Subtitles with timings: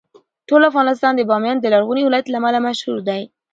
[0.47, 3.21] ټول افغانستان د بامیان د لرغوني ولایت له امله مشهور دی.